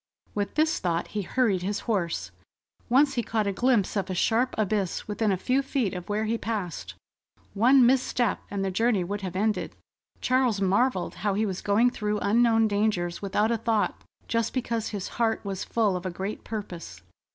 [0.33, 2.31] With this thought, he hurried his horse.
[2.89, 6.25] Once he caught a glimpse of a sharp abyss within a few feet of where
[6.25, 6.95] he passed.
[7.53, 9.75] One misstep and the journey would have ended.
[10.19, 15.07] Charles marvelled how he was going through unknown dangers without a thought, just because his
[15.07, 17.03] heart was full of a great purpose.